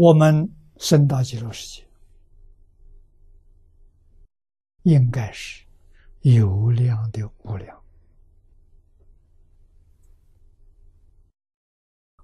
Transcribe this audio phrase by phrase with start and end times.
[0.00, 1.84] 我们升到极乐世界，
[4.84, 5.64] 应该是
[6.20, 7.76] 有量的无量。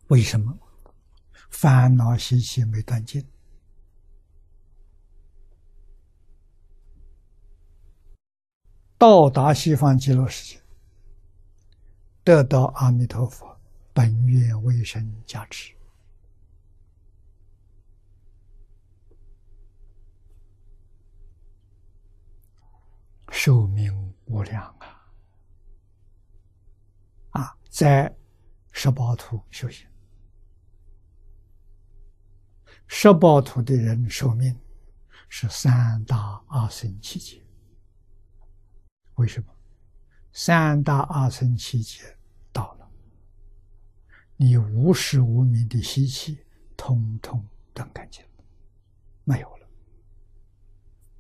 [0.07, 0.57] 为什么？
[1.51, 3.29] 烦恼习气没断尽，
[8.97, 10.63] 到达西方极乐世界，
[12.23, 13.59] 得到阿弥陀佛
[13.93, 15.75] 本愿威神加持，
[23.45, 23.93] 寿命
[24.25, 25.05] 无量啊！
[27.33, 28.11] 啊，在
[28.73, 29.87] 十八图修行。
[32.87, 34.59] 十八土的人寿命
[35.29, 37.45] 是三大阿僧祇劫。
[39.17, 39.55] 为什么？
[40.33, 42.17] 三大阿僧祇劫
[42.51, 42.91] 到了，
[44.39, 46.43] 你无始无明的习气
[46.79, 48.45] 通通断干净了，
[49.25, 49.69] 没有了，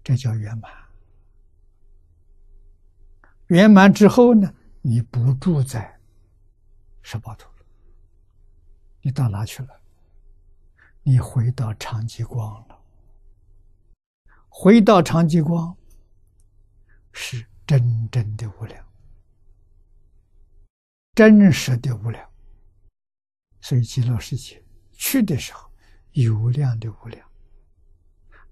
[0.02, 0.83] 这叫圆满。
[3.48, 6.00] 圆满之后呢，你不住在
[7.02, 7.66] 十八土了，
[9.02, 9.80] 你到哪去了？
[11.02, 12.78] 你回到长极光了，
[14.48, 15.76] 回到长极光
[17.12, 18.82] 是真正的无量，
[21.14, 22.26] 真实的无量。
[23.60, 25.70] 所以极乐世界去的时候
[26.12, 27.28] 有量的无量，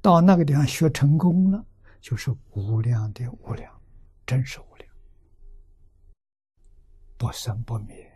[0.02, 1.64] 到那个地方学成功了，
[2.00, 3.81] 就是无量的无量，
[4.32, 4.90] 真实无量，
[7.18, 8.10] 不生不灭。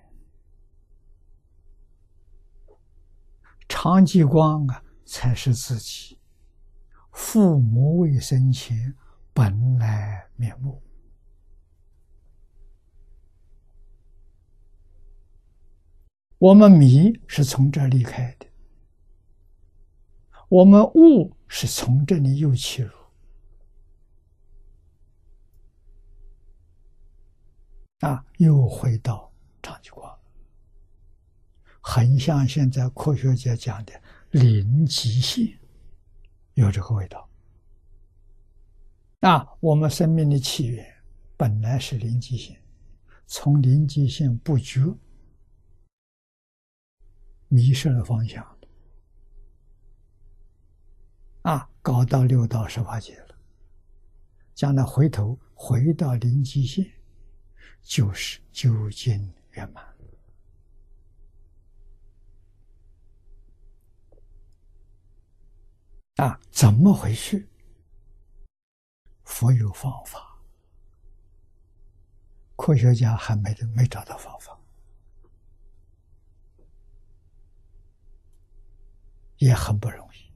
[3.69, 6.19] 长寂光啊，才是自己
[7.13, 8.95] 父母未生前
[9.35, 10.83] 本来面目。
[16.39, 18.47] 我们迷是从这离开的，
[20.49, 23.06] 我们悟是从这里又切入。
[28.01, 30.19] 啊，又回到长极光。
[31.81, 33.93] 很像现在科学家讲的
[34.31, 35.57] 零极限，
[36.55, 37.29] 有这个味道。
[39.21, 40.85] 啊，我们生命的起源
[41.37, 42.61] 本来是零极限，
[43.27, 44.95] 从零极限不觉，
[47.49, 48.45] 迷失了方向，
[51.43, 53.39] 啊，搞到六道十八界了。
[54.55, 56.85] 将来回头回到零极限，
[57.83, 59.85] 就是究竟圆满。
[66.17, 67.47] 啊，怎么回事？
[69.25, 70.39] 佛有方法，
[72.57, 74.59] 科学家还没没找到方法，
[79.37, 80.33] 也很不容易。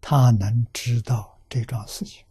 [0.00, 2.24] 他能知道这桩事情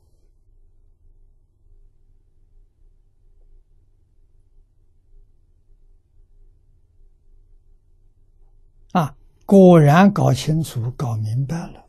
[9.51, 11.85] 果然搞清楚、搞明白了，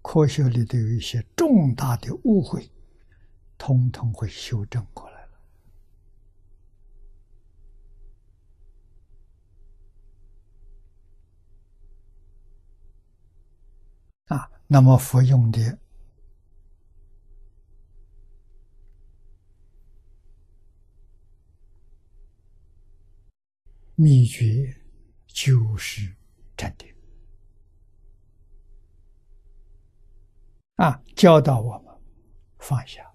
[0.00, 2.70] 科学里头有一些重大的误会，
[3.58, 5.32] 通通会修正过来了。
[14.28, 15.78] 啊，那么佛用的
[23.94, 24.74] 秘诀
[25.26, 26.16] 就是。
[30.76, 31.94] 啊，教导我们
[32.58, 33.10] 放下、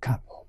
[0.00, 0.46] 看破，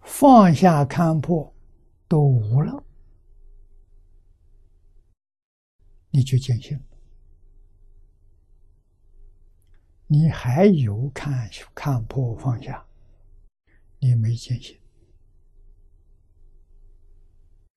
[0.00, 1.54] 放下看破
[2.08, 2.82] 都无了，
[6.10, 6.82] 你就见性
[10.06, 12.86] 你还有看看破放下，
[13.98, 14.78] 你没见性。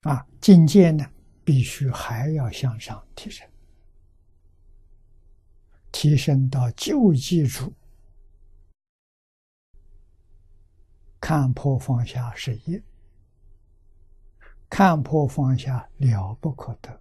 [0.02, 1.10] 啊，境界呢，
[1.46, 3.48] 必须还要向上提升，
[5.92, 7.72] 提升到旧基础，
[11.20, 12.82] 看破放下是一，
[14.68, 17.00] 看破放下了不可得，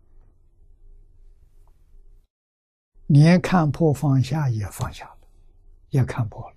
[3.06, 5.18] 连看破放下也放下了，
[5.88, 6.56] 也看破了，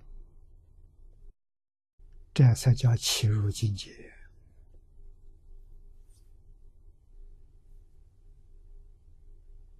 [2.34, 4.07] 这才叫起入境界。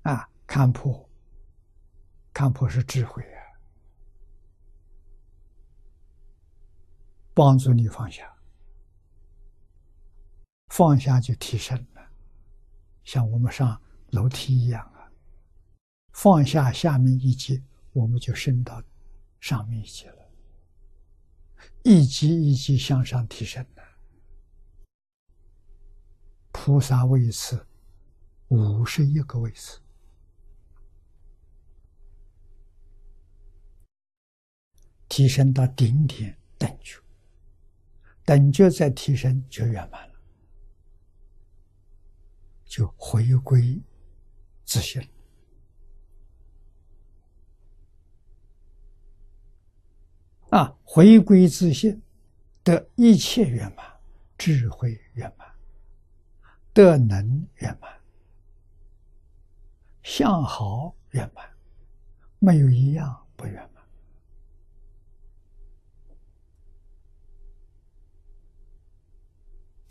[0.03, 1.09] 啊，看破，
[2.33, 3.41] 看破是智慧啊，
[7.35, 8.35] 帮助你放下。
[10.69, 12.11] 放下就提升了，
[13.03, 13.81] 像我们上
[14.11, 15.11] 楼梯一样啊，
[16.13, 18.83] 放下下面一级，我们就升到
[19.41, 20.31] 上面一级了，
[21.83, 23.83] 一级一级向上提升了。
[26.53, 27.67] 菩萨位次
[28.49, 29.81] 五十一个位次，
[35.19, 36.97] 提升到顶点等觉，
[38.25, 40.15] 等觉再提升就圆满了。
[42.65, 43.83] 就回归
[44.65, 45.03] 自信
[50.51, 50.73] 啊！
[50.85, 52.01] 回归自信，
[52.63, 53.85] 得一切圆满，
[54.39, 55.53] 智慧圆满，
[56.73, 57.91] 德能圆满，
[60.05, 61.45] 相好圆满，
[62.39, 63.78] 没有一样不圆满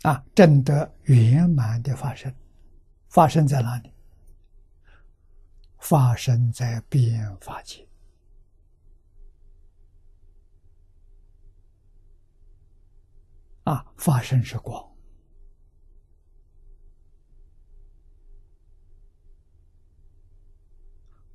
[0.02, 0.24] 啊！
[0.34, 2.32] 正得圆满的发生。
[3.08, 3.92] 发生在哪里？
[5.78, 7.86] 发生在变法界
[13.64, 13.86] 啊！
[13.96, 14.84] 发生是光，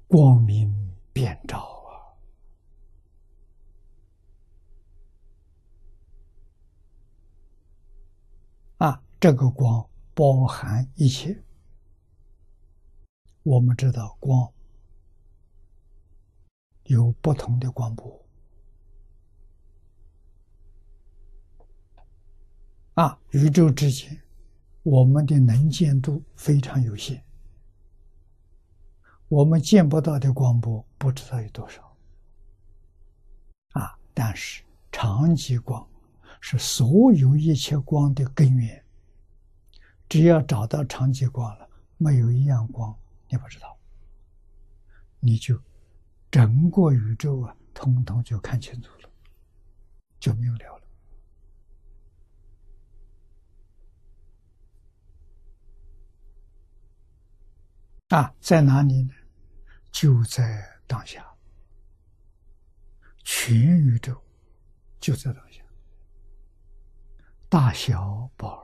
[0.08, 0.72] 光明
[1.12, 1.73] 遍照
[9.24, 11.42] 这个光包含一切。
[13.44, 14.52] 我们知道光
[16.88, 18.22] 有不同的光波
[22.96, 24.22] 啊，宇宙之间，
[24.82, 27.24] 我们的能见度非常有限，
[29.30, 31.96] 我们见不到的光波不知道有多少
[33.70, 33.98] 啊。
[34.14, 34.62] 但是
[34.92, 35.88] 长极光
[36.42, 38.83] 是所有一切光的根源，
[40.08, 42.96] 只要找到长极光了，没有一样光。
[43.30, 43.78] 你不知道，
[45.20, 45.60] 你就
[46.30, 49.10] 整个宇宙啊，通通就看清楚了，
[50.20, 50.84] 就明了了。
[58.10, 59.14] 啊，在哪里呢？
[59.92, 61.26] 就在当下，
[63.24, 64.24] 全宇宙
[65.00, 65.64] 就在当下，
[67.50, 68.64] 大小宝。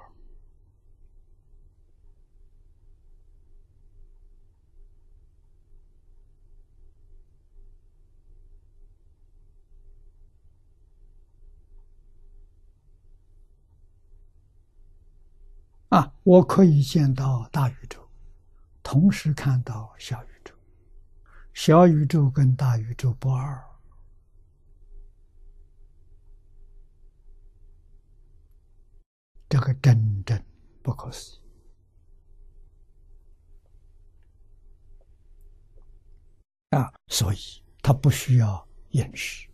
[15.90, 18.08] 啊，我可以见到大宇宙，
[18.84, 20.54] 同时看到小宇宙，
[21.54, 23.60] 小宇宙跟大宇宙不二，
[29.50, 30.40] 这个真正
[30.84, 31.40] 不可思议
[36.76, 36.94] 啊！
[37.08, 37.38] 所以
[37.82, 39.50] 他不需要饮食，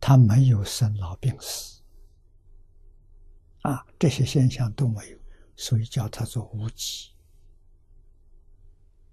[0.00, 1.75] 他没有生老病死。
[3.66, 5.18] 啊，这些现象都没有，
[5.56, 7.08] 所以叫它做无极。